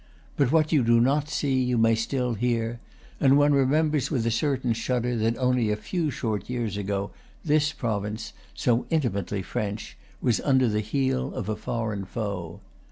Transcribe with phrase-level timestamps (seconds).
[0.35, 2.79] But what you do not see you still may hear;
[3.19, 7.11] and one remembers with a certain shudder that only a few short years ago
[7.45, 12.61] this province, so intimately French, was under the heel of a foreign foe.